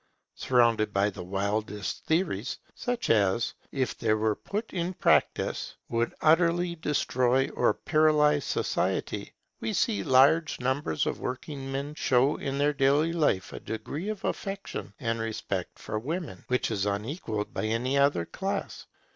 Surrounded 0.33 0.91
by 0.91 1.11
the 1.11 1.21
wildest 1.21 2.05
theories, 2.07 2.57
such 2.73 3.07
as, 3.11 3.53
if 3.71 3.95
they 3.95 4.11
were 4.15 4.33
put 4.35 4.73
in 4.73 4.95
practice, 4.95 5.75
would 5.89 6.15
utterly 6.21 6.73
destroy 6.75 7.47
or 7.49 7.71
paralyse 7.75 8.43
society, 8.43 9.31
we 9.59 9.71
see 9.71 10.03
large 10.03 10.59
numbers 10.59 11.05
of 11.05 11.19
working 11.19 11.71
men 11.71 11.93
showing 11.93 12.41
in 12.43 12.57
their 12.57 12.73
daily 12.73 13.13
life 13.13 13.53
a 13.53 13.59
degree 13.59 14.09
of 14.09 14.25
affection 14.25 14.91
and 14.99 15.19
respect 15.19 15.77
for 15.77 15.99
women, 15.99 16.43
which 16.47 16.71
is 16.71 16.87
unequalled 16.87 17.53
by 17.53 17.65
any 17.65 17.95
other 17.95 18.25
class. 18.25 18.87